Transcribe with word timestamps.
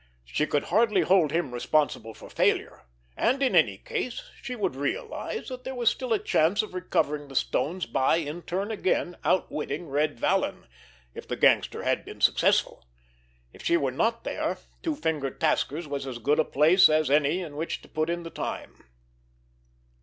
She 0.25 0.47
could 0.47 0.63
hardly 0.63 1.01
hold 1.01 1.31
him 1.31 1.53
responsible 1.53 2.15
for 2.15 2.27
failure; 2.27 2.87
and, 3.15 3.43
in 3.43 3.55
any 3.55 3.77
case, 3.77 4.31
she 4.41 4.55
would 4.55 4.75
realize 4.75 5.49
that 5.49 5.63
there 5.63 5.75
was 5.75 5.91
still 5.91 6.09
the 6.09 6.17
chance 6.17 6.63
of 6.63 6.73
recovering 6.73 7.27
the 7.27 7.35
stones 7.35 7.85
by, 7.85 8.15
in 8.15 8.41
turn 8.41 8.71
again, 8.71 9.15
outwitting 9.23 9.89
Red 9.89 10.19
Vallon, 10.19 10.65
if 11.13 11.27
the 11.27 11.35
gangster 11.35 11.83
had 11.83 12.03
been 12.03 12.19
successful. 12.19 12.83
If 13.53 13.63
she 13.63 13.77
were 13.77 13.91
not 13.91 14.23
there, 14.23 14.57
Two 14.81 14.95
finger 14.95 15.29
Tasker's 15.29 15.87
was 15.87 16.07
as 16.07 16.17
good 16.17 16.39
a 16.39 16.43
place 16.45 16.89
as 16.89 17.11
any 17.11 17.39
in 17.39 17.55
which 17.55 17.83
to 17.83 17.87
put 17.87 18.09
in 18.09 18.23
the 18.23 18.31
time. 18.31 18.83